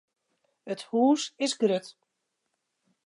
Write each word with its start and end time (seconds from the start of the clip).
It 0.75 0.81
hús 0.87 1.21
is 1.49 1.53
grut. 1.65 1.87